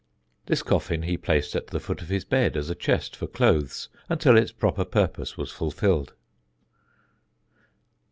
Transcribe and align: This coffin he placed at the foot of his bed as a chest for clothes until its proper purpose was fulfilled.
This 0.47 0.63
coffin 0.63 1.03
he 1.03 1.15
placed 1.15 1.55
at 1.55 1.67
the 1.67 1.79
foot 1.79 2.01
of 2.01 2.09
his 2.09 2.25
bed 2.25 2.57
as 2.57 2.71
a 2.71 2.73
chest 2.73 3.15
for 3.15 3.27
clothes 3.27 3.87
until 4.09 4.35
its 4.35 4.51
proper 4.51 4.83
purpose 4.83 5.37
was 5.37 5.51
fulfilled. 5.51 6.15